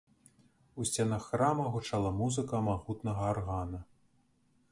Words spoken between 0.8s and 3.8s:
сценах храма гучала музыка магутнага аргана.